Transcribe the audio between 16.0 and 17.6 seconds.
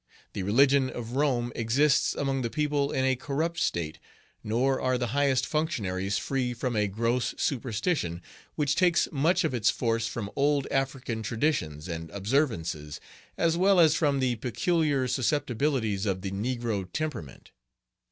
of the negro temperament.